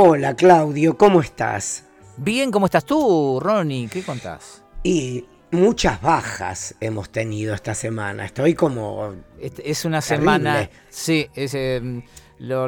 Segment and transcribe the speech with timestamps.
[0.00, 1.84] Hola Claudio, ¿cómo estás?
[2.16, 3.88] Bien, ¿cómo estás tú, Ronnie?
[3.88, 4.62] ¿Qué contás?
[4.84, 8.24] Y muchas bajas hemos tenido esta semana.
[8.24, 9.16] Estoy como.
[9.40, 10.70] Es una semana.
[10.88, 12.02] Sí, es, em,
[12.38, 12.62] lo,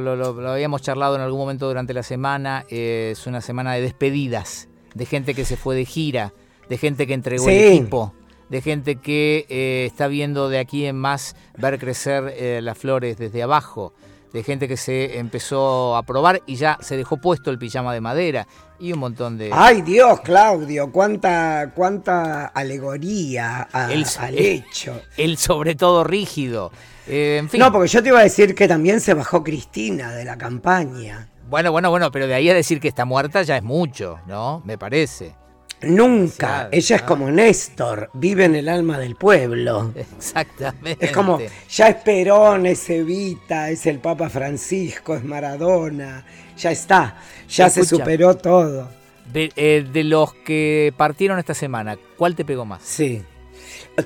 [0.50, 2.66] habíamos charlado en algún momento durante la semana.
[2.68, 6.34] Eh, es una semana de despedidas, de gente que se fue de gira,
[6.68, 8.12] de gente que entregó el equipo,
[8.48, 13.18] de gente que eh, está viendo de aquí en más ver crecer eh, las flores
[13.18, 13.94] desde abajo
[14.32, 18.00] de gente que se empezó a probar y ya se dejó puesto el pijama de
[18.00, 18.46] madera
[18.78, 19.50] y un montón de...
[19.52, 20.90] ¡Ay Dios, Claudio!
[20.90, 24.04] ¡Cuánta, cuánta alegoría al
[24.38, 25.00] hecho!
[25.16, 26.72] El sobre todo rígido.
[27.06, 27.60] Eh, en fin.
[27.60, 31.28] No, porque yo te iba a decir que también se bajó Cristina de la campaña.
[31.48, 34.62] Bueno, bueno, bueno, pero de ahí a decir que está muerta ya es mucho, ¿no?
[34.64, 35.34] Me parece.
[35.82, 36.68] Nunca.
[36.70, 39.92] Ella es como Néstor, vive en el alma del pueblo.
[39.94, 41.06] Exactamente.
[41.06, 41.38] Es como,
[41.70, 46.24] ya es Perón, es Evita, es el Papa Francisco, es Maradona.
[46.56, 47.16] Ya está,
[47.48, 48.88] ya se superó todo.
[49.32, 52.82] Eh, de, los que partieron esta semana, ¿cuál te pegó más?
[52.82, 53.22] Sí.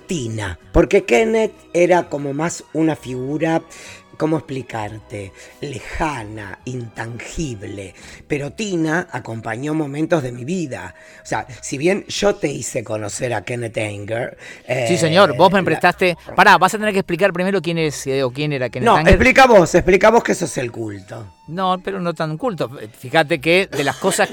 [0.07, 3.63] Tina, porque Kenneth era como más una figura
[4.17, 5.33] ¿cómo explicarte?
[5.61, 7.95] Lejana, intangible.
[8.27, 10.95] Pero Tina acompañó momentos de mi vida.
[11.23, 14.39] O sea, si bien yo te hice conocer a Kenneth Anger.
[14.89, 16.17] sí, señor, vos me prestaste.
[16.35, 18.97] Pará, vas a tener que explicar primero quién es eh, o quién era Kenneth no,
[18.97, 19.05] Anger.
[19.05, 21.35] No, explica vos, explica vos que eso es el culto.
[21.49, 22.71] No, pero no tan culto.
[22.99, 24.29] Fíjate que de las cosas.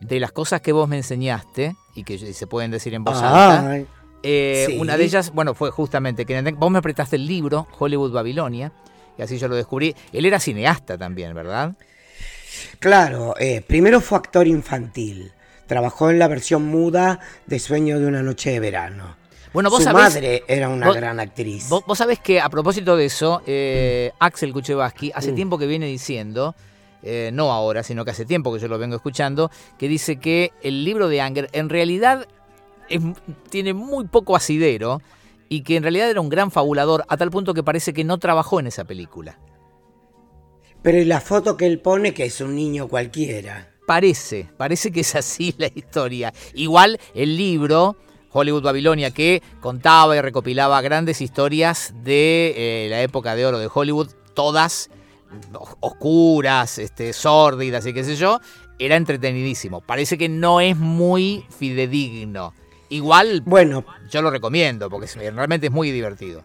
[0.00, 3.78] De las cosas que vos me enseñaste y que se pueden decir en voz alta,
[4.22, 8.72] eh, una de ellas, bueno, fue justamente que vos me prestaste el libro Hollywood Babilonia
[9.16, 9.94] y así yo lo descubrí.
[10.12, 11.74] Él era cineasta también, ¿verdad?
[12.78, 15.32] Claro, eh, primero fue actor infantil.
[15.66, 19.16] Trabajó en la versión muda de Sueño de una noche de verano.
[19.52, 21.68] Bueno, vos Su madre era una gran actriz.
[21.68, 25.34] Vos, sabés que a propósito de eso, eh, Axel Kuchevaski hace mm.
[25.34, 26.54] tiempo que viene diciendo,
[27.02, 30.52] eh, no ahora, sino que hace tiempo que yo lo vengo escuchando, que dice que
[30.62, 32.26] el libro de Anger en realidad
[33.50, 35.00] tiene muy poco asidero
[35.52, 38.16] y que en realidad era un gran fabulador a tal punto que parece que no
[38.16, 39.38] trabajó en esa película.
[40.80, 43.70] Pero la foto que él pone que es un niño cualquiera.
[43.86, 46.32] Parece, parece que es así la historia.
[46.54, 47.98] Igual el libro,
[48.30, 53.68] Hollywood Babilonia, que contaba y recopilaba grandes historias de eh, la época de oro de
[53.70, 54.88] Hollywood, todas
[55.80, 58.40] oscuras, este, sórdidas y qué sé yo,
[58.78, 59.82] era entretenidísimo.
[59.82, 62.54] Parece que no es muy fidedigno.
[62.92, 66.44] Igual, bueno, yo lo recomiendo porque realmente es muy divertido.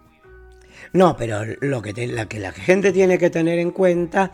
[0.93, 4.31] No, pero lo que, la que la gente tiene que tener en cuenta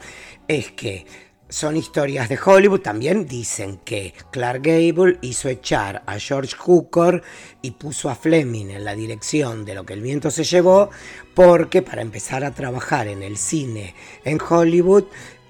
[0.48, 1.08] es que
[1.50, 2.82] son historias de Hollywood.
[2.82, 7.24] También dicen que Clark Gable hizo echar a George Hooker
[7.64, 10.92] y puso a Fleming en la dirección de lo que el viento se llevó,
[11.34, 15.06] porque para empezar a trabajar en el cine en Hollywood,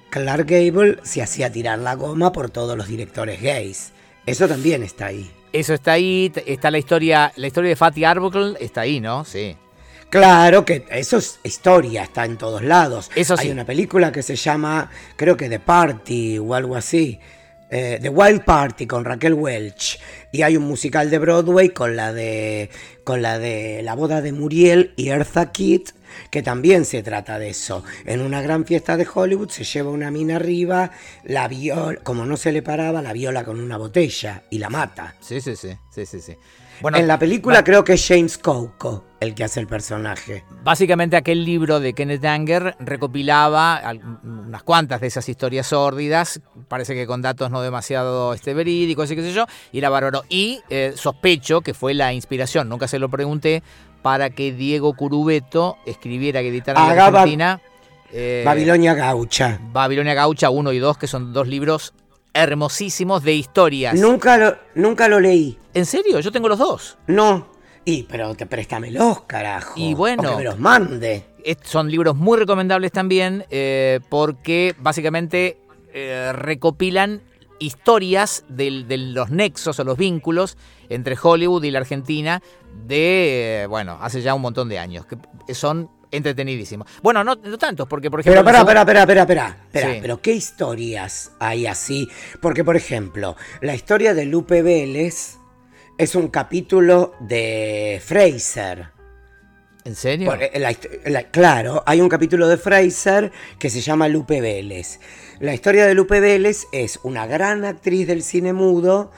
[0.09, 3.91] Clark Gable se hacía tirar la goma por todos los directores gays.
[4.25, 5.29] Eso también está ahí.
[5.53, 9.23] Eso está ahí, está la historia, la historia de Fatty Arbuckle está ahí, ¿no?
[9.23, 9.55] Sí.
[10.09, 13.11] Claro que eso es historia, está en todos lados.
[13.15, 13.45] Eso sí.
[13.45, 17.19] Hay una película que se llama, creo que The Party o algo así.
[17.75, 19.99] Eh, The Wild Party con Raquel Welch
[20.31, 22.69] y hay un musical de Broadway con la de
[23.03, 25.89] con la de la boda de Muriel y Eartha Kitt
[26.29, 27.83] que también se trata de eso.
[28.05, 30.91] En una gran fiesta de Hollywood se lleva una mina arriba,
[31.23, 35.15] la viola, como no se le paraba, la viola con una botella y la mata.
[35.19, 36.35] Sí, sí, sí, sí, sí, sí.
[36.81, 40.43] Bueno, en la película creo que es James Coco el que hace el personaje.
[40.63, 43.81] Básicamente aquel libro de Kenneth Anger recopilaba
[44.23, 49.15] unas cuantas de esas historias sórdidas, parece que con datos no demasiado este, verídicos y
[49.15, 50.23] qué sé yo, y la valoró.
[50.29, 53.63] Y eh, sospecho que fue la inspiración, nunca se lo pregunté,
[54.01, 57.61] para que Diego Curubeto escribiera que editara en Argentina.
[58.11, 59.57] Eh, Babilonia Gaucha.
[59.71, 61.93] Babilonia Gaucha 1 y 2, que son dos libros
[62.33, 63.95] hermosísimos de historias.
[63.95, 65.57] Nunca lo, nunca lo leí.
[65.73, 66.19] ¿En serio?
[66.19, 66.97] Yo tengo los dos.
[67.07, 67.47] No.
[67.85, 69.73] Y, pero te préstamelos, carajo.
[69.75, 70.29] Y bueno.
[70.29, 71.25] que me los mande.
[71.63, 75.57] Son libros muy recomendables también, eh, porque básicamente
[75.93, 77.21] eh, recopilan
[77.59, 80.57] historias de, los nexos o los vínculos
[80.89, 82.41] entre Hollywood y la Argentina
[82.85, 86.87] de, bueno, hace ya un montón de años, que son entretenidísimos.
[87.01, 88.43] Bueno, no, no tantos, porque por ejemplo...
[88.43, 92.07] Pero, espera, espera, espera, espera, espera, pero ¿qué historias hay así?
[92.41, 95.39] Porque, por ejemplo, la historia de Lupe Vélez
[95.97, 98.87] es un capítulo de Fraser.
[99.85, 100.31] ¿En serio?
[101.31, 104.99] claro, hay un capítulo de Fraser que se llama Lupe Vélez.
[105.39, 109.11] La historia de Lupe Vélez es una gran actriz del cine mudo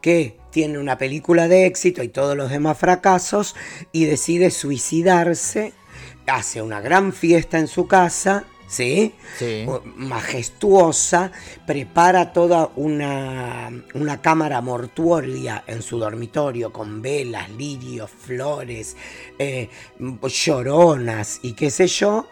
[0.00, 3.56] que tiene una película de éxito y todos los demás fracasos
[3.90, 5.72] y decide suicidarse,
[6.26, 9.14] hace una gran fiesta en su casa ¿sí?
[9.96, 11.30] Majestuosa,
[11.66, 18.96] prepara toda una, una cámara mortuoria en su dormitorio con velas, lirios, flores,
[19.38, 19.68] eh,
[20.24, 22.26] lloronas y qué sé yo,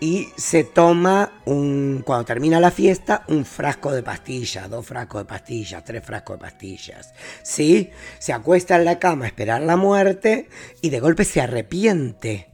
[0.00, 5.26] y se toma un, cuando termina la fiesta, un frasco de pastillas, dos frascos de
[5.26, 7.14] pastillas, tres frascos de pastillas.
[7.44, 7.90] ¿Sí?
[8.18, 10.48] Se acuesta en la cama a esperar la muerte
[10.82, 12.53] y de golpe se arrepiente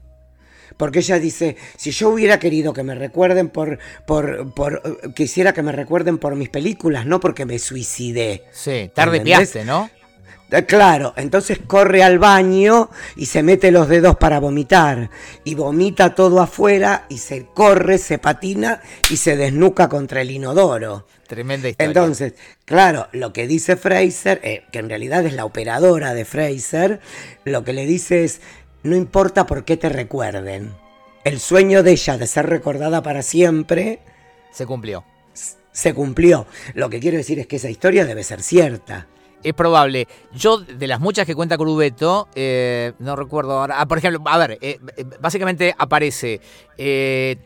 [0.80, 5.62] porque ella dice, si yo hubiera querido que me recuerden por, por, por, quisiera que
[5.62, 8.44] me recuerden por mis películas, no porque me suicidé.
[8.50, 9.90] Sí, tarde piaste, ¿no?
[10.50, 15.10] Eh, claro, entonces corre al baño y se mete los dedos para vomitar.
[15.44, 18.80] Y vomita todo afuera y se corre, se patina
[19.10, 21.06] y se desnuca contra el inodoro.
[21.26, 21.88] Tremenda historia.
[21.88, 22.32] Entonces,
[22.64, 27.00] claro, lo que dice Fraser, eh, que en realidad es la operadora de Fraser,
[27.44, 28.40] lo que le dice es,
[28.82, 30.74] no importa por qué te recuerden.
[31.24, 34.00] El sueño de ella de ser recordada para siempre...
[34.50, 35.04] Se cumplió.
[35.72, 36.46] Se cumplió.
[36.74, 39.06] Lo que quiero decir es que esa historia debe ser cierta.
[39.42, 40.06] Es probable.
[40.32, 43.80] Yo, de las muchas que cuenta Crubeto, eh, no recuerdo ahora.
[43.80, 46.40] Ah, por ejemplo, a ver, eh, eh, básicamente aparece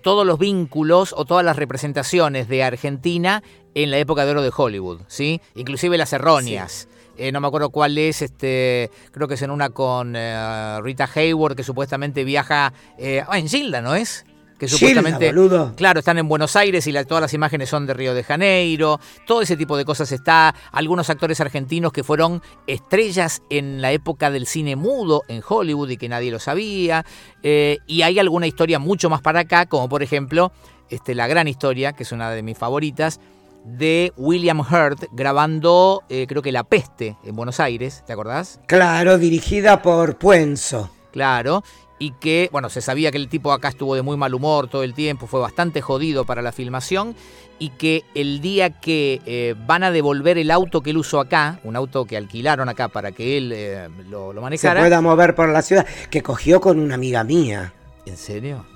[0.02, 3.42] todos los vínculos o todas las representaciones de Argentina
[3.74, 5.40] en la época de oro de Hollywood, ¿sí?
[5.56, 6.88] Inclusive las erróneas.
[7.16, 11.08] Eh, no me acuerdo cuál es, este, creo que es en una con eh, Rita
[11.14, 14.24] Hayward, que supuestamente viaja eh, ah, en Gilda, ¿no es?
[14.58, 15.34] Que supuestamente,
[15.76, 19.42] claro, están en Buenos Aires y todas las imágenes son de Río de Janeiro, todo
[19.42, 20.54] ese tipo de cosas está.
[20.70, 25.96] Algunos actores argentinos que fueron estrellas en la época del cine mudo en Hollywood y
[25.96, 27.04] que nadie lo sabía.
[27.42, 30.52] y hay alguna historia mucho más para acá, como por ejemplo
[30.88, 33.20] este, la gran historia, que es una de mis favoritas,
[33.64, 38.60] de William Hurt grabando, eh, creo que La Peste en Buenos Aires, ¿te acordás?
[38.66, 40.90] Claro, dirigida por Puenzo.
[41.12, 41.64] Claro,
[41.98, 44.82] y que, bueno, se sabía que el tipo acá estuvo de muy mal humor todo
[44.82, 47.16] el tiempo, fue bastante jodido para la filmación,
[47.58, 51.60] y que el día que eh, van a devolver el auto que él usó acá,
[51.64, 54.80] un auto que alquilaron acá para que él eh, lo, lo, manejara.
[54.80, 57.72] Se pueda mover por la ciudad, que cogió con una amiga mía.
[58.06, 58.66] ¿En serio?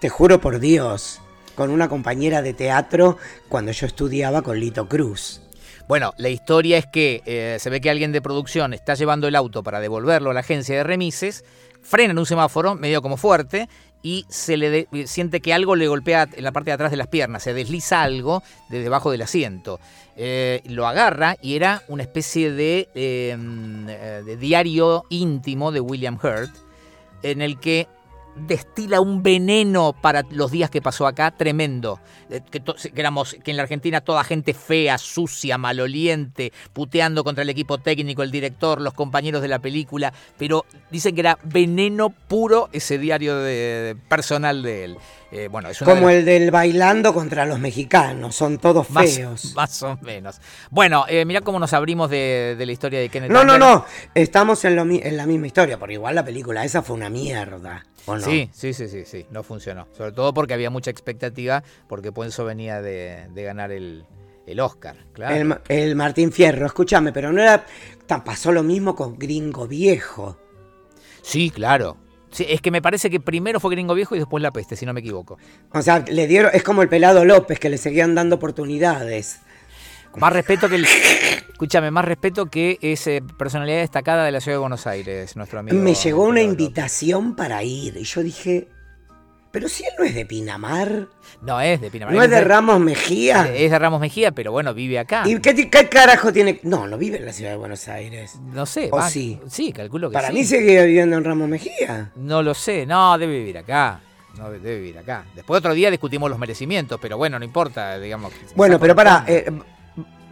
[0.00, 1.20] Te juro por Dios
[1.58, 3.18] con una compañera de teatro
[3.48, 5.40] cuando yo estudiaba con Lito Cruz.
[5.88, 9.34] Bueno, la historia es que eh, se ve que alguien de producción está llevando el
[9.34, 11.44] auto para devolverlo a la agencia de remises,
[11.82, 13.68] frena en un semáforo medio como fuerte
[14.04, 17.08] y se le siente que algo le golpea en la parte de atrás de las
[17.08, 19.80] piernas, se desliza algo de debajo del asiento.
[20.14, 26.20] Eh, lo agarra y era una especie de, em, eh, de diario íntimo de William
[26.22, 26.52] Hurt
[27.24, 27.88] en el que
[28.36, 32.00] destila un veneno para los días que pasó acá tremendo.
[32.30, 32.62] Eh, que,
[32.94, 38.22] éramos, que en la Argentina toda gente fea, sucia, maloliente, puteando contra el equipo técnico,
[38.22, 43.36] el director, los compañeros de la película, pero dicen que era veneno puro ese diario
[43.36, 44.98] de, personal de él.
[45.30, 49.54] Eh, bueno, es Como el del bailando contra los mexicanos, son todos feos.
[49.54, 50.40] Más, o menos.
[50.70, 53.84] Bueno, eh, mirá cómo nos abrimos de, la historia de Kenneth No, no, no,
[54.14, 57.84] estamos en, en la misma historia, porque igual la película esa fue una mierda.
[58.20, 59.86] Sí, sí, sí, sí, sí, no funcionó.
[59.96, 64.04] Sobre todo porque había mucha expectativa, porque Puenzo venía de, ganar el,
[64.60, 65.60] Oscar, claro.
[65.68, 67.64] El, Martín Fierro, escúchame, pero no era.
[68.24, 70.38] Pasó lo mismo con Gringo Viejo.
[71.22, 71.98] Sí, claro.
[72.30, 74.86] Sí, es que me parece que primero fue Gringo Viejo y después La Peste, si
[74.86, 75.38] no me equivoco.
[75.72, 76.50] O sea, le dieron.
[76.54, 79.40] Es como el pelado López, que le seguían dando oportunidades.
[80.16, 80.86] Más respeto que el.
[81.58, 85.76] Escúchame, más respeto que esa personalidad destacada de la ciudad de Buenos Aires, nuestro amigo.
[85.76, 88.68] Me llegó una invitación para ir y yo dije,
[89.50, 91.08] pero si él no es de Pinamar.
[91.42, 92.14] No es de Pinamar.
[92.14, 93.52] No es de Ramos Mejía.
[93.52, 95.24] Es de Ramos Mejía, pero bueno, vive acá.
[95.26, 96.60] ¿Y qué, carajo tiene?
[96.62, 98.38] No, no vive en la ciudad de Buenos Aires.
[98.40, 98.88] No sé.
[98.92, 99.40] ¿O sí?
[99.48, 102.12] Sí, calculo que Para mí sigue viviendo en Ramos Mejía.
[102.14, 102.86] No lo sé.
[102.86, 104.00] No, debe vivir acá.
[104.38, 105.24] No, debe vivir acá.
[105.34, 108.32] Después otro día discutimos los merecimientos, pero bueno, no importa, digamos.
[108.54, 109.24] Bueno, pero para,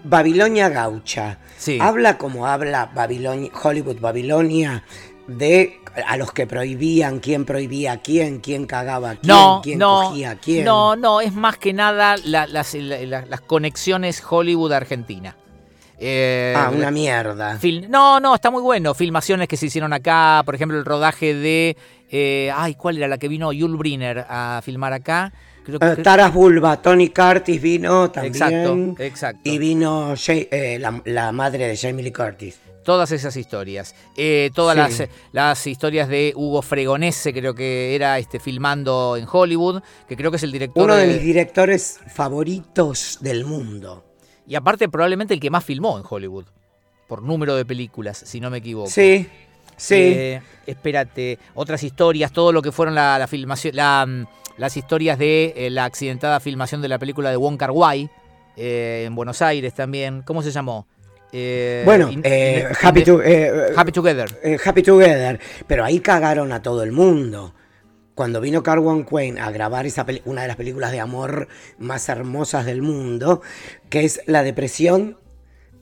[0.08, 1.38] Babilonia gaucha.
[1.80, 4.84] Habla como habla Babilonia, Hollywood Babilonia
[5.26, 9.78] de a los que prohibían, quién prohibía a quién, quién cagaba a quién, no, quién
[9.80, 10.64] cogía a quién.
[10.64, 12.76] No, no, es más que nada las,
[13.46, 15.36] conexiones Hollywood-Argentina.
[15.98, 17.58] Eh, ah, una mierda.
[17.88, 18.92] no, no, está muy bueno.
[18.94, 21.76] Filmaciones que se hicieron acá, por ejemplo, el rodaje de.
[22.10, 25.32] Eh, ay, ¿cuál era la que vino Yul Brynner a filmar acá?
[25.68, 28.34] Eh, Taras Bulba, Tony Curtis vino también.
[28.34, 29.40] Exacto, exacto.
[29.44, 32.58] Y vino eh, la, madre de Jamie Lee Curtis.
[32.84, 33.96] Todas esas historias.
[34.16, 39.82] Eh, todas las, las, historias de Hugo Fregonese, creo que era este, filmando en Hollywood,
[40.08, 40.84] que creo que es el director.
[40.84, 44.04] Uno de, mis directores favoritos del mundo.
[44.46, 46.44] Y aparte, probablemente el que más filmó en Hollywood,
[47.08, 48.88] por número de películas, si no me equivoco.
[48.88, 49.28] Sí.
[49.76, 49.94] Sí.
[49.94, 55.70] Eh, espérate, otras historias, todo lo que fueron la, filmación, mm, las historias de eh,
[55.70, 58.10] la accidentada filmación de la película de Wong Kar Wai
[58.58, 60.22] en Buenos Aires también.
[60.22, 60.86] ¿Cómo se llamó?
[61.84, 63.04] bueno, happy, happy
[63.92, 64.58] Together.
[64.64, 65.38] happy Together.
[65.66, 67.52] Pero ahí cagaron a todo el mundo
[68.16, 71.48] cuando vino Carwan Quain a grabar esa una de las películas de amor
[71.78, 73.42] más hermosas del mundo,
[73.90, 75.18] que es la depresión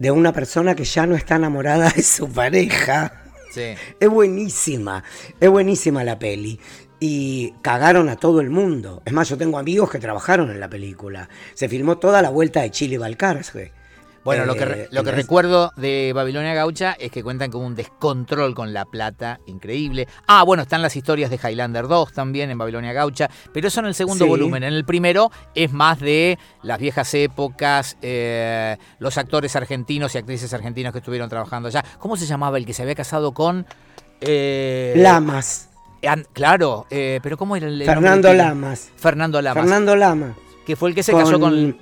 [0.01, 3.23] de una persona que ya no está enamorada de su pareja.
[3.53, 3.77] Sí.
[4.01, 5.05] Es buenísima,
[5.39, 6.59] es buenísima la peli.
[7.01, 9.03] Y cagaron a todo el mundo.
[9.05, 11.29] Es más, yo tengo amigos que trabajaron en la película.
[11.55, 13.73] Se filmó toda la vuelta de Chile Balcarce.
[14.25, 17.75] Bueno, lo que, eh, lo que recuerdo de Babilonia Gaucha es que cuentan con un
[17.75, 20.09] descontrol con la plata increíble.
[20.27, 23.87] Ah, bueno, están las historias de Highlander 2 también en Babilonia Gaucha, pero eso en
[23.87, 24.63] el segundo volumen.
[24.63, 30.55] En el primero es más de las viejas épocas, eh, los actores argentinos y actrices
[30.55, 31.85] argentinas que estuvieron trabajando allá.
[31.99, 33.67] ¿Cómo se llamaba el que se había casado con...
[34.23, 35.69] Eh, Lamas.
[36.33, 38.91] Claro, pero ¿cómo era el, Fernando Lamas.
[38.97, 39.63] Fernando Lamas.
[39.63, 40.37] Fernando Lamas.
[40.67, 41.77] Que fue el que se casó con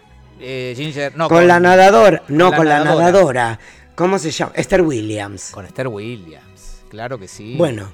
[0.44, 3.60] eh, con, la nadadora, no, con, la, nadadora.
[3.94, 4.52] ¿Cómo se llama?
[4.56, 5.50] Esther Williams.
[5.52, 7.54] Con Esther Williams, claro que sí.
[7.56, 7.92] Bueno,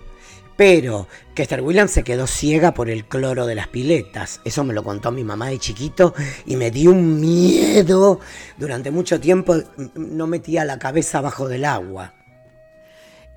[0.56, 4.40] pero que Esther Williams se quedó ciega por el cloro de las piletas.
[4.44, 6.14] Eso me lo contó mi mamá de chiquito
[6.46, 8.18] y me dio un miedo.
[8.56, 9.56] Durante mucho tiempo
[9.94, 12.14] no metía la cabeza bajo del agua.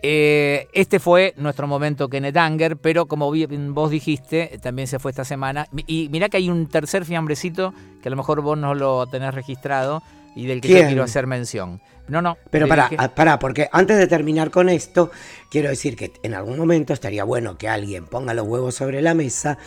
[0.04, 3.32] Eh, este fue nuestro momento Kenneth Anger, pero como
[3.74, 5.68] vos dijiste, también se fue esta semana.
[5.86, 9.34] Y mirá que hay un tercer fiambrecito que a lo mejor vos no lo tenés
[9.34, 10.02] registrado
[10.36, 11.82] y del que yo quiero hacer mención.
[12.08, 12.38] No, no.
[12.50, 15.12] Pero para, para, porque antes de terminar con esto,
[15.50, 19.14] quiero decir que en algún momento estaría bueno que alguien ponga los huevos sobre la
[19.14, 19.58] mesa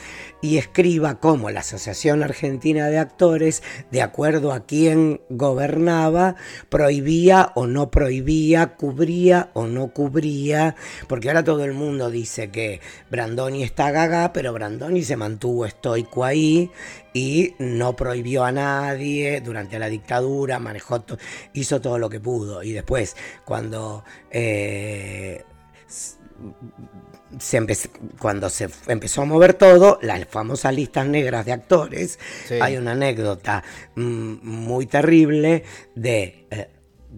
[0.43, 6.37] y escriba cómo la Asociación Argentina de Actores, de acuerdo a quién gobernaba,
[6.69, 10.75] prohibía o no prohibía, cubría o no cubría,
[11.09, 16.25] porque ahora todo el mundo dice que Brandoni está gaga, pero Brandoni se mantuvo estoico
[16.25, 16.71] ahí
[17.15, 21.05] y no prohibió a nadie durante la dictadura, manejó,
[21.53, 22.65] hizo todo lo que pudo.
[22.65, 24.03] Y después, cuando
[24.33, 25.45] eh,
[27.39, 27.65] se
[28.19, 32.19] cuando se empezó a mover todo, las famosas listas negras de actores,
[32.61, 33.63] hay una anécdota
[33.95, 35.65] mm, muy terrible
[35.95, 36.71] de, eh,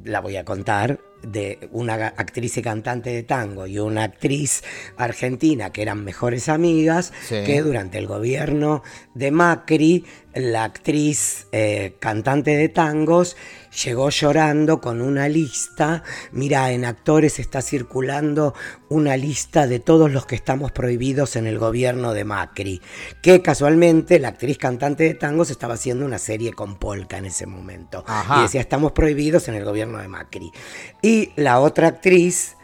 [0.05, 4.63] la voy a contar, de una actriz y cantante de tango y una actriz
[4.97, 8.83] argentina que eran mejores amigas, que durante el gobierno
[9.15, 10.05] de Macri,
[10.37, 13.37] la actriz eh, cantante de tangos
[13.85, 16.03] llegó llorando con una lista.
[16.31, 18.55] Mira, en actores está circulando
[18.91, 22.83] una lista de todos los que estamos prohibidos en el gobierno de Macri.
[23.23, 27.47] Que casualmente la actriz cantante de tangos estaba haciendo una serie con Polka en ese
[27.47, 28.05] momento.
[28.37, 30.53] Y decía, estamos prohibidos en el gobierno de Macri.
[31.01, 32.57] Y la otra actriz,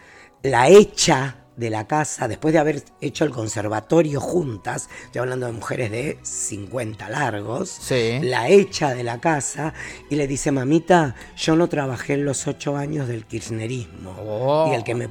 [0.43, 5.53] la hecha de la casa, después de haber hecho el conservatorio juntas, estoy hablando de
[5.53, 7.79] mujeres de 50 largos,
[8.23, 9.75] la echa de la casa
[10.09, 14.17] y le dice, mamita, yo no trabajé en los ocho años del kirchnerismo.
[14.19, 14.69] Oh.
[14.71, 15.09] Y, el que me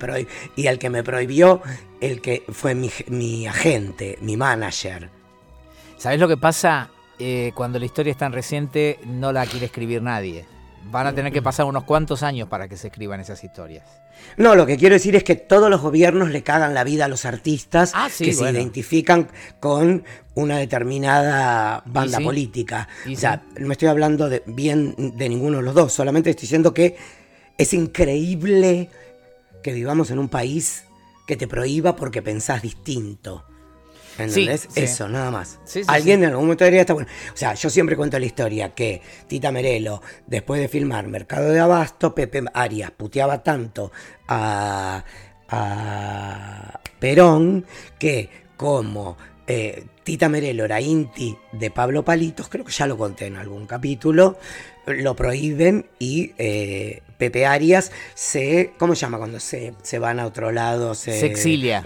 [0.56, 1.62] y el que me prohibió,
[2.00, 5.10] el que fue mi, agente, mi manager.
[5.98, 6.90] ¿Sabes lo que pasa?
[7.20, 10.46] Eh, cuando la historia es tan reciente, no la quiere escribir nadie.
[10.86, 13.86] Van a tener que pasar unos cuantos años para que se escriban esas historias.
[14.38, 17.08] No, lo que quiero decir es que todos los gobiernos le cagan la vida a
[17.08, 20.04] los artistas ah, que se identifican con
[20.36, 22.88] una determinada banda política.
[23.12, 26.74] o sea, no estoy hablando de, bien de ninguno de los dos, solamente estoy diciendo
[26.74, 26.98] que
[27.58, 28.90] es increíble
[29.64, 30.86] que vivamos en un país
[31.28, 33.46] que te prohíba porque pensás distinto.
[34.24, 34.68] ¿Entendés?
[34.76, 35.60] Eso, nada más.
[35.88, 37.10] Alguien en algún momento diría está bueno.
[37.34, 41.60] O sea, yo siempre cuento la historia que Tita Merelo, después de filmar Mercado de
[41.60, 43.92] Abasto, Pepe Arias puteaba tanto
[44.28, 45.04] a,
[47.00, 47.66] Perón
[48.00, 53.26] que como eh, Tita Merelo era inti de Pablo Palitos, creo que ya lo conté
[53.26, 54.38] en algún capítulo,
[54.86, 60.26] lo prohíben y eh, Pepe Arias se, ¿cómo se llama cuando se, se van a
[60.26, 60.96] otro lado?
[60.96, 61.84] Se, exilia.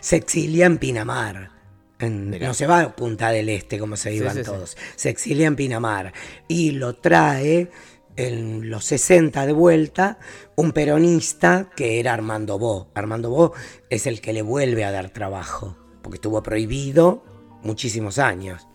[0.00, 1.50] Se exilia en Pinamar.
[1.98, 4.76] no se va a Punta del Este como se iban todos.
[4.96, 6.12] Se exilia en Pinamar.
[6.46, 7.70] Y lo trae
[8.16, 10.18] en los 60 de vuelta
[10.56, 12.90] un peronista que era Armando Bo.
[12.94, 13.52] Armando Bo
[13.88, 17.24] es el que le vuelve a dar trabajo, porque estuvo prohibido
[17.62, 18.66] muchísimos años.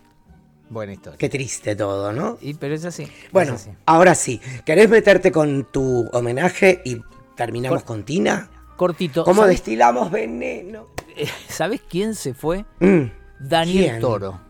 [0.69, 1.17] Buena historia.
[1.17, 2.37] Qué triste todo, ¿no?
[2.41, 3.07] Y, pero es así.
[3.31, 3.55] Bueno,
[3.85, 4.41] ahora sí.
[4.65, 7.01] ¿Querés meterte con tu homenaje y
[7.35, 8.49] terminamos con Tina?
[8.75, 9.23] Cortito.
[9.23, 10.87] ¿Cómo destilamos veneno?
[11.15, 12.65] Eh, ¿Sabes quién se fue?
[12.79, 13.03] Mm.
[13.39, 14.41] Daniel Toro.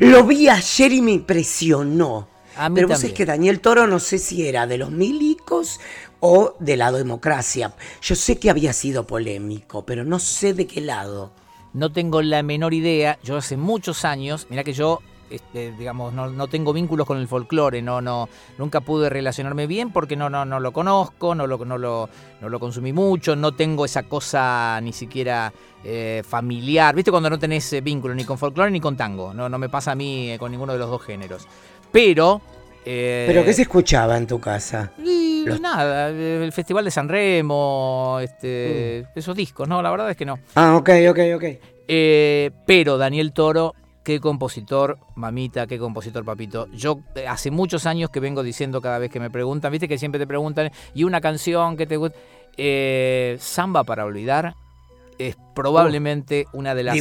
[0.00, 2.28] Lo vi ayer y me impresionó.
[2.74, 5.80] Pero vos es que Daniel Toro no sé si era de los milicos
[6.20, 7.74] o de la democracia.
[8.00, 11.32] Yo sé que había sido polémico, pero no sé de qué lado.
[11.74, 13.18] No tengo la menor idea.
[13.22, 15.00] Yo hace muchos años, mira que yo
[15.30, 18.28] este, digamos, no, tengo vínculos con el folclore, no, no,
[18.58, 22.08] nunca pude relacionarme bien porque no, no, no lo conozco, no lo, no, lo,
[22.40, 25.52] no lo consumí mucho, no tengo esa cosa ni siquiera
[25.82, 26.94] eh, familiar.
[26.94, 29.34] ¿Viste cuando no tenés eh, vínculo ni con folclore ni con tango?
[29.34, 31.48] No, no me pasa a mí eh, con ninguno de los dos géneros.
[31.90, 32.40] Pero
[32.84, 34.92] ¿Pero qué se escuchaba en tu casa?
[35.60, 39.18] Nada, el Festival de San Remo, este, mm.
[39.18, 40.38] esos discos, no, la verdad es que no.
[40.54, 41.44] Ah, ok, ok, ok.
[42.66, 43.74] pero Daniel Toro
[44.04, 46.68] qué compositor, mamita, qué compositor, papito.
[46.72, 49.98] Yo eh, hace muchos años que vengo diciendo cada vez que me preguntan, viste que
[49.98, 52.16] siempre te preguntan, ¿y una canción que te gusta?
[52.56, 54.54] Eh, Samba para olvidar
[55.18, 56.96] es probablemente una de las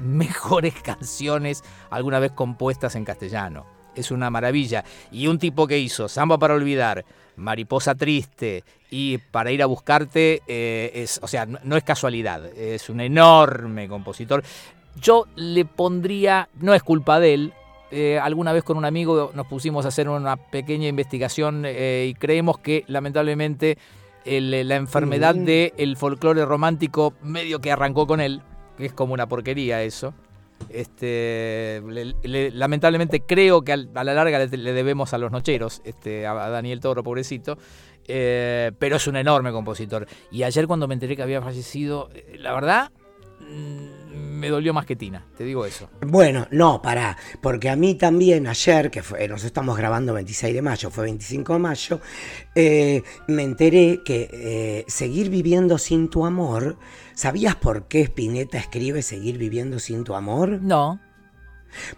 [0.00, 3.77] mejores canciones alguna vez compuestas en castellano.
[3.98, 4.84] Es una maravilla.
[5.10, 7.04] Y un tipo que hizo Samba para olvidar,
[7.36, 12.88] Mariposa Triste y Para ir a buscarte, eh, es, o sea, no, es casualidad, es
[12.88, 14.42] un enorme compositor.
[15.00, 17.52] Yo le pondría, no es culpa de él,
[17.90, 22.14] eh, alguna vez con un amigo nos pusimos a hacer una pequeña investigación eh, y
[22.14, 23.78] creemos que lamentablemente
[24.24, 25.44] la enfermedad mm.
[25.44, 28.42] del folclore romántico medio que arrancó con él,
[28.76, 30.14] que es como una porquería eso.
[30.68, 31.82] Este,
[32.52, 37.02] lamentablemente creo que a la larga le, debemos a los nocheros, este, a, Daniel Toro,
[37.02, 37.58] pobrecito,
[38.06, 40.06] eh, pero es un enorme compositor.
[40.30, 42.90] Y ayer cuando me enteré que había fallecido, la verdad...
[43.40, 43.97] Mm,
[44.38, 45.90] me dolió más que Tina, te digo eso.
[46.00, 50.62] Bueno, no, pará, porque a mí también ayer, que fue, nos estamos grabando 26 de
[50.62, 52.00] mayo, fue 25 de mayo,
[52.54, 56.78] eh, me enteré que eh, Seguir viviendo sin tu amor,
[57.14, 60.60] ¿sabías por qué Spinetta escribe Seguir viviendo sin tu amor?
[60.62, 61.00] No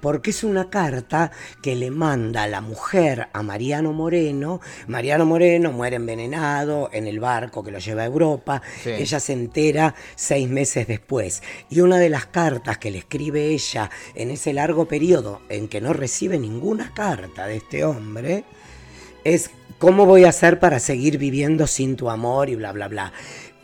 [0.00, 1.30] porque es una carta
[1.62, 4.60] que le manda la mujer a Mariano Moreno.
[4.86, 8.62] Mariano Moreno muere envenenado en el barco que lo lleva a Europa.
[8.84, 11.42] Ella se entera seis meses después.
[11.68, 15.80] Y una de las cartas que le escribe ella en ese largo periodo en que
[15.80, 18.44] no recibe ninguna carta de este hombre
[19.24, 22.48] es ¿cómo voy a hacer para seguir viviendo sin tu amor?
[22.48, 23.12] y bla, bla, bla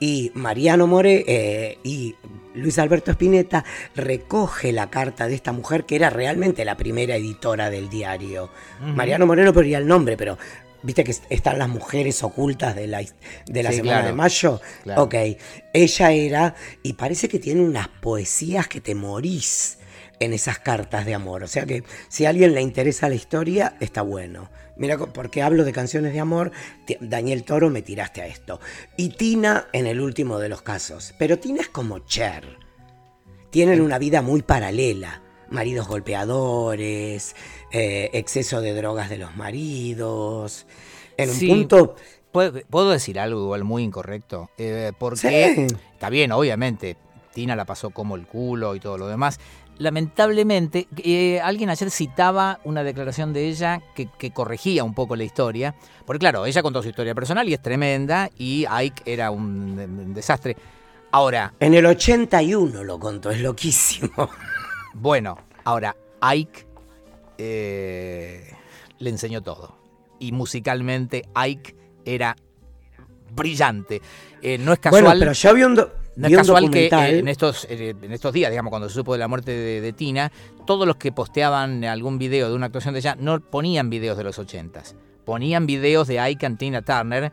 [0.00, 2.14] y Mariano More eh, y
[2.56, 3.64] Luis Alberto Spinetta
[3.94, 8.50] recoge la carta de esta mujer que era realmente la primera editora del diario.
[8.80, 10.38] Mariano Moreno ponía el nombre, pero
[10.82, 13.02] viste que están las mujeres ocultas de la,
[13.46, 14.60] de la semana de mayo.
[14.96, 15.14] Ok,
[15.72, 19.78] ella era, y parece que tiene unas poesías que te morís
[20.20, 21.42] en esas cartas de amor.
[21.42, 24.50] O sea que si a alguien le interesa la historia, está bueno.
[24.76, 26.52] Mira, porque hablo de canciones de amor,
[27.00, 28.60] Daniel Toro me tiraste a esto.
[28.96, 31.14] Y Tina en el último de los casos.
[31.18, 32.58] Pero Tina es como Cher.
[33.50, 35.22] Tienen una vida muy paralela.
[35.48, 37.36] Maridos golpeadores,
[37.72, 40.66] eh, exceso de drogas de los maridos.
[41.16, 41.96] En un punto...
[42.32, 44.50] ¿Puedo, decir algo igual muy incorrecto?
[44.58, 46.98] Eh, porque está bien, obviamente,
[47.32, 49.40] Tina la pasó como el culo y todo lo demás
[49.78, 55.74] lamentablemente, eh, alguien ayer citaba una declaración de ella que, corregía un poco la historia,
[56.04, 60.56] porque claro, ella contó su historia personal y es tremenda, y Ike era un, desastre.
[61.12, 61.54] Ahora...
[61.60, 64.30] En el 81 lo contó, es loquísimo.
[64.98, 66.66] Bueno, ahora, Ike
[67.36, 68.50] eh,
[68.98, 69.76] le enseñó todo.
[70.18, 72.34] Y musicalmente Ike era
[73.30, 74.00] brillante.
[74.40, 75.02] Eh, no es casual...
[75.02, 76.05] Bueno, pero yo vi un...
[76.16, 79.12] No es casual que eh, en estos, eh, en estos días, digamos, cuando se supo
[79.12, 80.32] de la muerte de, Tina,
[80.66, 84.24] todos los que posteaban algún video de una actuación de ella no ponían videos de
[84.24, 87.32] los ochentas, ponían videos de Ike and Tina Turner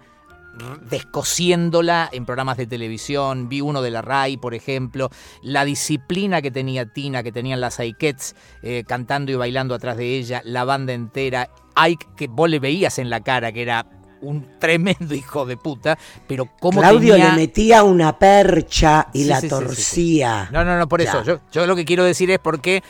[0.90, 5.10] descosiéndola en programas de televisión, vi uno de la RAI, por ejemplo,
[5.42, 10.16] la disciplina que tenía Tina, que tenían las Aikets eh, cantando y bailando atrás de
[10.18, 13.88] ella, la banda entera, Ike que vos le veías en la cara que era
[14.24, 20.50] un tremendo hijo de puta, pero como Claudio le metía una percha y la torcía.
[20.52, 21.24] no, no, no, por eso.
[21.24, 22.84] Yo, yo, lo que quiero decir es porque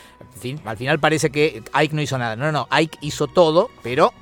[0.65, 2.35] al final parece que Ike no hizo nada.
[2.35, 4.13] No, no, Ike hizo todo, pero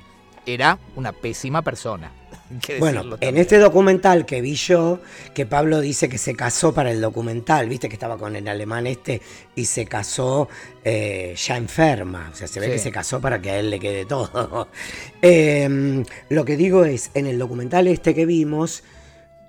[0.46, 2.10] era una pésima persona.
[2.78, 5.00] Bueno, en este documental que vi yo,
[5.34, 8.86] que Pablo dice que se casó para el documental, viste que estaba con el alemán
[8.86, 9.20] este
[9.54, 10.48] y se casó
[10.84, 13.78] eh, ya enferma, o sea, se ve que se casó para que a él le
[13.78, 14.68] quede todo.
[15.22, 18.82] Em, lo que digo es, en el documental este que vimos,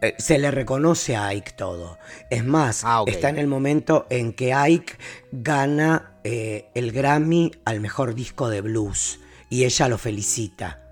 [0.01, 1.97] eh, se le reconoce a Ike todo.
[2.29, 4.93] Es más, ah, está en el momento en que Ike
[5.31, 10.82] gana eh, el Grammy al mejor disco de blues y ella lo felicita.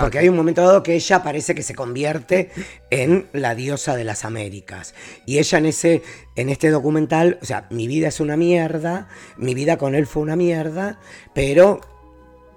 [0.00, 2.50] Porque hay un momento dado que ella parece que se convierte
[2.90, 4.94] en la diosa de las Américas.
[5.24, 6.02] Y ella en ese,
[6.36, 10.22] en este documental, o sea, mi vida es una mierda, mi vida con él fue
[10.22, 10.98] una mierda,
[11.34, 11.80] pero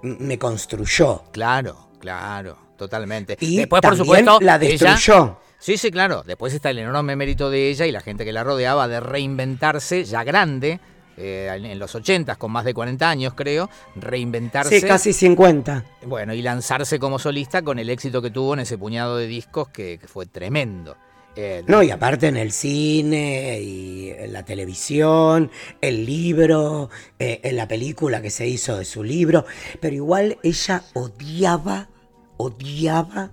[0.02, 1.22] me construyó.
[1.32, 3.36] Claro, claro, totalmente.
[3.40, 5.38] Y después, por supuesto, la destruyó.
[5.58, 6.22] sí, sí, claro.
[6.26, 10.04] Después está el enorme mérito de ella y la gente que la rodeaba de reinventarse
[10.04, 10.80] ya grande
[11.16, 14.80] eh, en los 80 con más de 40 años creo, reinventarse.
[14.80, 15.84] Sí, casi 50.
[16.06, 19.68] Bueno, y lanzarse como solista con el éxito que tuvo en ese puñado de discos
[19.68, 20.96] que, fue tremendo.
[21.36, 25.50] Eh, no, y aparte en el cine y en la televisión,
[25.80, 29.44] el libro, eh, en la película que se hizo de su libro,
[29.80, 31.88] pero igual ella odiaba,
[32.36, 33.32] odiaba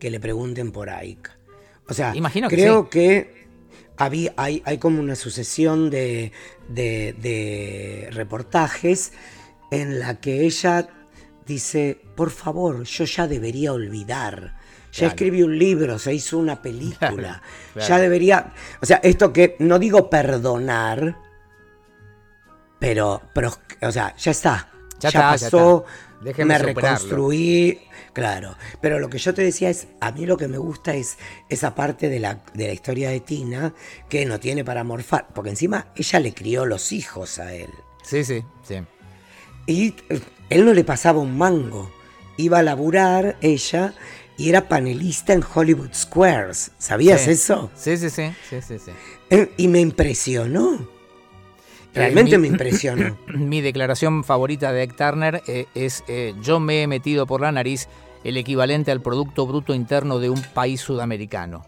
[0.00, 1.30] que le pregunten por Ike.
[1.88, 3.37] O sea, Imagino creo que
[3.98, 6.32] hay, hay como una sucesión de,
[8.12, 9.12] reportajes
[9.70, 10.88] en la que ella
[11.46, 14.56] dice, por favor, yo ya debería olvidar.
[14.92, 17.42] Ya escribí un libro, se hizo una película.
[17.76, 18.52] Ya debería.
[18.80, 21.18] O sea, esto que no digo perdonar,
[22.78, 24.72] pero, pero o sea, ya está.
[25.00, 25.84] Ya, pasó.
[26.20, 27.80] me reconstruí.
[28.12, 31.18] Claro, pero lo que yo te decía es, a mí lo que me gusta es
[31.48, 33.74] esa parte de la, de la historia de Tina
[34.08, 37.70] que no tiene para morfar, porque encima ella le crió los hijos a él.
[38.02, 38.76] Sí, sí, sí.
[39.66, 41.92] Y eh, él no le pasaba un mango,
[42.36, 43.94] iba a laburar ella
[44.36, 47.70] y era panelista en Hollywood Squares, ¿sabías eso?
[47.76, 48.92] Sí, sí, sí, sí, sí, sí.
[49.30, 50.97] Eh, y me impresionó.
[51.94, 53.16] Realmente me impresionó.
[53.34, 56.04] Mi declaración favorita de Ed Turner eh, es
[56.42, 57.88] yo me he metido por la nariz
[58.24, 61.64] el equivalente al Producto Bruto Interno de un país sudamericano.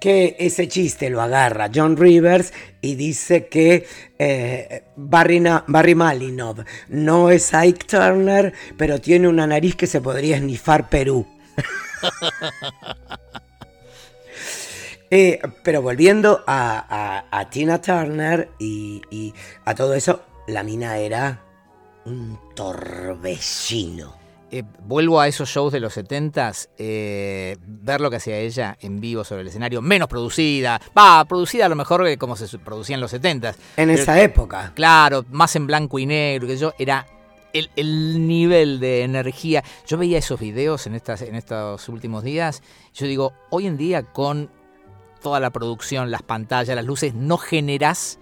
[0.00, 2.52] Que ese chiste lo agarra John Rivers
[2.82, 3.86] y dice que
[4.18, 10.36] eh, Barry, Barry Malinov no es Ike Turner, pero tiene una nariz que se podría
[10.36, 11.26] esnifar Perú.
[15.16, 19.32] Eh, pero volviendo a, Tina Turner y, y,
[19.64, 21.40] a todo eso, la mina era
[22.04, 24.16] un torbellino.
[24.50, 29.00] Eh, vuelvo a esos shows de los 70s, eh, ver lo que hacía ella en
[29.00, 33.00] vivo sobre el escenario, menos producida, va, producida a lo mejor como se producía en
[33.00, 33.54] los 70s.
[33.76, 34.72] En esa época.
[34.74, 37.06] Claro, más en blanco y negro, que yo, era
[37.52, 39.62] el, nivel de energía.
[39.86, 44.02] Yo veía esos videos en, estas, en estos últimos días, yo digo, hoy en día
[44.02, 44.50] con
[45.24, 48.18] toda la producción, las pantallas, las luces, no generás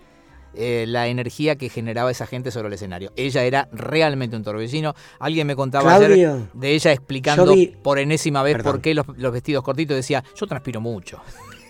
[0.55, 3.13] eh, la energía que generaba esa gente sobre el escenario.
[3.17, 4.95] Ella era realmente un torbellino.
[5.19, 9.97] Alguien me contaba ayer de ella explicando por enésima vez por qué los, vestidos cortitos.
[9.97, 11.21] Decía, yo transpiro mucho.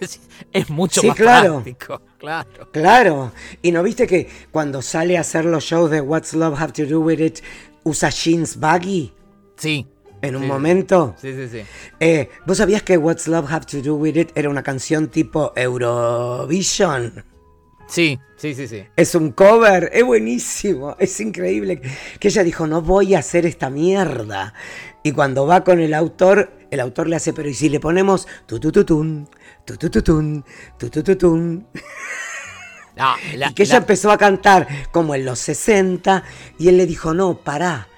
[0.53, 1.63] es mucho más claro.
[1.63, 2.03] práctico.
[2.19, 2.71] Claro.
[2.71, 3.33] Claro.
[3.63, 6.85] Y no viste que cuando sale a hacer los shows de What's Love Have to
[6.85, 7.39] Do With It,
[7.85, 9.15] usa jeans baggy.
[9.57, 9.87] Sí.
[10.23, 11.17] En un momento.
[11.21, 11.63] Sí, sí, sí.
[11.99, 15.53] Eh, ¿Vos sabías que What's Love Have to Do With It era una canción tipo
[15.57, 17.25] Eurovision?
[17.89, 18.85] Sí, sí, sí, sí.
[18.97, 21.83] Es un cover, es buenísimo, es increíble.
[22.21, 24.55] Que ella dijo, no voy a hacer esta mierda.
[25.03, 28.29] Y cuando va con el autor, el autor le hace, pero ¿y si le ponemos
[28.47, 29.29] tutututun,
[29.67, 30.45] tutututun,
[30.79, 31.67] tutututun?
[32.97, 33.15] No,
[33.51, 36.23] y que ella empezó a cantar como en los 60
[36.59, 37.89] y él le dijo, no, pará,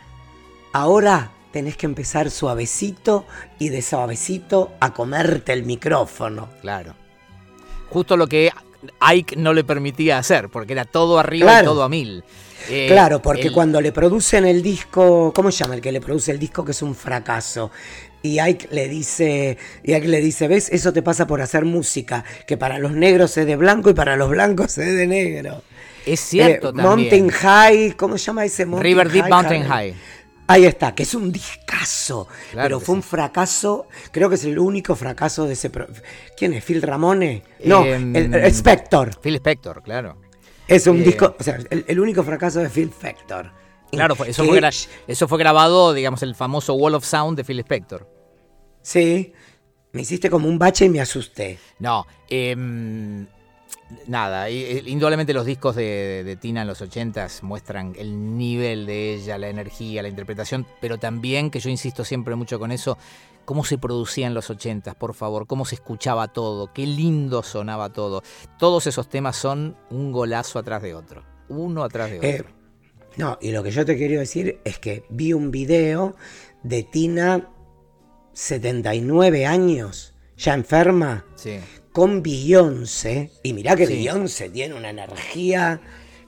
[0.73, 3.27] ahora tenés que empezar suavecito
[3.61, 6.49] y de suavecito a comerte el micrófono.
[6.61, 6.97] Claro.
[7.91, 8.51] Justo lo que
[8.99, 12.25] Ike no le permitía hacer, porque era todo arriba y todo a mil.
[12.69, 16.33] Eh, claro, porque cuando le producen el disco, ¿cómo se llama el que le produce
[16.33, 17.71] el disco que es un fracaso?
[18.21, 20.71] Y Ike le dice, y Ike le dice, ¿ves?
[20.71, 24.17] Eso te pasa por hacer música, que para los negros es de blanco y para
[24.17, 25.63] los blancos es de negro.
[26.05, 29.95] Es cierto eh, Mountain High, ¿cómo se llama ese Mountain River Deep Mountain High.
[30.47, 32.29] Ahí está, que es un discazo.
[32.55, 35.71] pero fue un fracaso, creo que es el único fracaso de ese.
[36.37, 36.65] ¿Quién es?
[36.65, 37.43] ¿Phil Ramone?
[37.65, 39.19] No, el, em, Spector.
[39.21, 40.21] Phil Spector, claro.
[40.69, 43.53] Es un eh, disco, o sea, el, único fracaso de Phil Spector.
[43.91, 44.61] Claro, eso fue,
[45.07, 48.09] eso fue grabado, digamos, el famoso Wall of Sound de Phil Spector.
[48.83, 49.33] Sí,
[49.93, 51.59] me hiciste como un bache y me asusté.
[51.79, 52.57] No, eh,
[54.07, 59.49] nada, indudablemente los discos de, Tina en los 80 muestran el nivel de ella, la
[59.49, 62.99] energía, la interpretación, pero también, que yo insisto siempre mucho con eso,
[63.45, 67.93] cómo se producía en los 80 por favor, cómo se escuchaba todo, qué lindo sonaba
[67.93, 68.23] todo.
[68.59, 72.55] Todos esos temas son un golazo atrás de otro, uno atrás de eh, otro.
[73.17, 76.17] no, y lo que yo te quería decir es que vi un video
[76.63, 77.51] de Tina,
[78.33, 81.61] 79 años, ya enferma, sí
[81.95, 83.31] con Beyoncé.
[83.45, 85.81] Y mirá que Beyoncé tiene una energía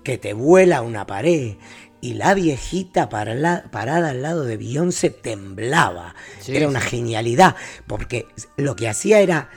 [0.04, 1.56] que te vuela una pared.
[2.00, 6.14] Y la viejita parada al lado de Beyoncé temblaba.
[6.46, 7.56] era una genialidad,
[7.88, 8.26] porque
[8.56, 9.50] lo que hacía era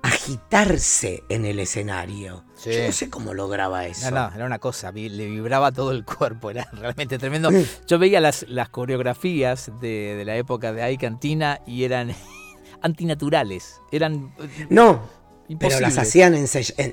[0.00, 2.46] agitarse en el escenario.
[2.64, 4.10] Yo no sé cómo lograba eso.
[4.10, 7.50] No, no, era una cosa, le vibraba todo el cuerpo, era realmente tremendo.
[7.86, 12.14] Yo veía las, las coreografías de, la época de Ay Cantina y eran
[12.80, 14.34] antinaturales, eran...
[14.70, 15.21] No,
[15.58, 16.34] pero las hacían,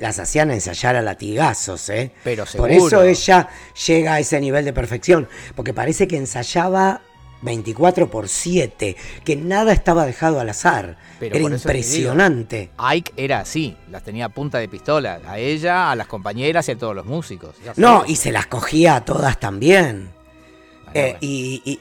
[0.02, 2.12] las hacían ensayar a latigazos, ¿eh?
[2.24, 3.50] Pero Por eso ella
[3.88, 7.02] llega a ese nivel de perfección, porque parece que ensayaba
[7.42, 10.98] 24 por 7, que nada estaba dejado al azar.
[11.22, 12.72] era impresionante.
[12.78, 16.72] Ike era así, las tenía a punta de pistola, a ella, a las compañeras y
[16.74, 17.56] a todos los músicos.
[17.76, 20.20] No, y se las cogía a todas también.
[20.94, 21.80] Eh, y,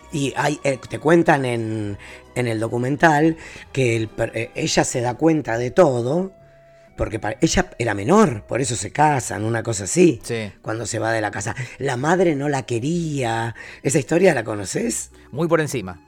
[0.64, 1.98] eh, te cuentan en,
[2.34, 3.36] el documental
[3.72, 6.32] que eh, ella se da cuenta de todo
[6.98, 10.20] porque ella era menor, por eso se casan, una cosa así,
[10.60, 11.54] cuando se va de la casa.
[11.78, 13.54] La madre no la quería.
[13.84, 15.12] ¿Esa historia la conoces?
[15.30, 16.04] Muy por encima.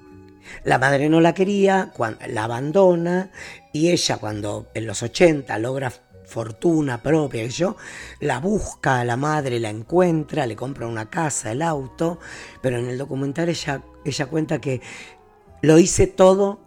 [0.64, 1.92] La madre no la quería,
[2.28, 3.30] la abandona
[3.72, 5.92] y ella cuando en los 80 logra
[6.24, 7.76] fortuna propia y yo,
[8.18, 12.18] la busca a la madre, la encuentra, le compra una casa, el auto,
[12.62, 14.80] pero en el documental ella, ella cuenta que
[15.62, 16.60] lo hice todo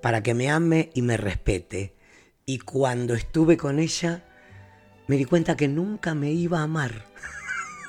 [0.00, 1.95] para que me ame y me respete
[2.48, 4.22] y cuando estuve con ella,
[5.08, 6.92] me di cuenta que nunca me iba a amar.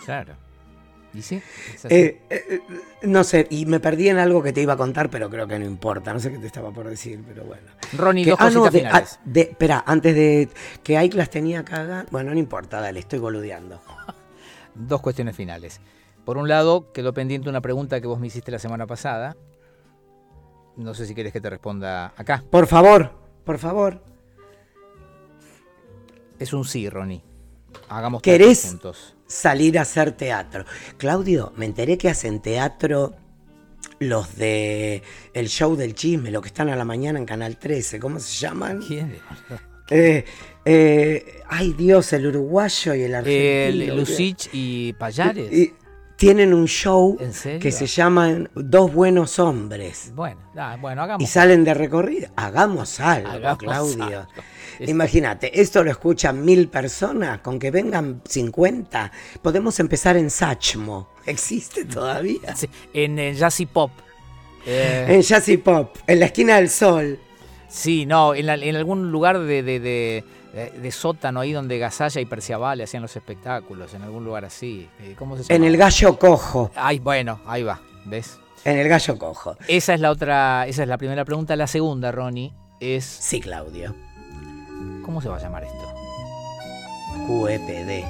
[0.04, 0.36] Claro.
[1.14, 1.42] ¿Y sí?
[1.90, 2.62] Eh, eh,
[3.02, 5.60] no sé, y me perdí en algo que te iba a contar, pero creo que
[5.60, 6.14] no importa.
[6.14, 7.64] No sé qué te estaba por decir, pero bueno.
[7.92, 9.20] Ronnie, dos ah, finales.
[9.22, 10.48] Ah, espera, antes de
[10.82, 13.82] que Ike las tenía acá, bueno, no importa, dale, estoy boludeando.
[14.76, 15.82] dos cuestiones finales.
[16.24, 19.36] Por un lado, quedó pendiente una pregunta que vos me hiciste la semana pasada.
[20.78, 22.46] No sé si quieres que te responda acá.
[22.50, 23.12] Por favor,
[23.44, 24.17] por favor.
[26.40, 27.24] Es un sí, Ronnie.
[27.90, 29.16] Hagamos ¿Querés juntos.
[29.28, 30.66] salir a hacer teatro?
[30.98, 33.16] Claudio, me enteré que hacen teatro
[34.00, 35.02] los de
[35.34, 38.38] el show del chisme, los que están a la mañana en Canal 13, ¿cómo se
[38.38, 38.82] llaman?
[38.82, 39.18] ¿Quién?
[39.90, 40.26] Eh,
[40.66, 43.94] eh, ay Dios, el uruguayo y el argentino.
[43.94, 45.72] El Lucich y Payares.
[46.18, 47.18] Tienen un show
[47.62, 50.12] que se llaman Dos Buenos Hombres.
[50.14, 50.42] Bueno,
[50.82, 51.24] bueno, hagamos.
[51.24, 52.30] Y salen de recorrido.
[52.36, 54.28] Hagamos algo, Claudio.
[54.80, 61.10] Imagínate, esto lo escuchan mil personas, con que vengan 50, podemos empezar en Sachmo.
[61.26, 62.54] ¿Existe todavía?
[62.94, 63.92] en, en Jazzy Pop.
[64.66, 67.20] Eh, en Jazzy Pop, en la esquina del sol.
[67.70, 70.24] Sí, no, en, algún lugar de, de,
[70.92, 74.90] sótano ahí donde Gasalla y Perciabale hacían los espectáculos, en algún lugar así.
[75.02, 75.56] Eh, ¿Cómo se llama?
[75.56, 76.72] En el Gallo Cojo.
[76.76, 78.40] Ay, bueno, ahí va, ¿ves?
[78.64, 79.58] En el Gallo Cojo.
[79.68, 81.56] Esa es la otra, esa es la primera pregunta.
[81.56, 83.06] La segunda, Ronnie, es...
[83.06, 83.96] Sí, Claudio.
[85.04, 85.94] ¿Cómo se va a llamar esto?
[87.28, 88.06] QEPD.